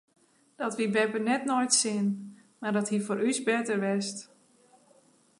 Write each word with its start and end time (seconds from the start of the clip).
Dat 0.61 0.75
wie 0.77 0.91
beppe 0.95 1.19
net 1.27 1.43
nei 1.47 1.65
it 1.67 1.73
sin 1.81 2.07
mar 2.59 2.73
dat 2.75 2.89
hie 2.91 3.05
foar 3.05 3.23
ús 3.29 3.39
better 3.47 3.79
west. 3.85 4.17